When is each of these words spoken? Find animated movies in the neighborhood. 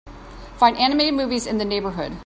Find 0.57 0.75
animated 0.77 1.13
movies 1.13 1.45
in 1.45 1.59
the 1.59 1.63
neighborhood. 1.63 2.17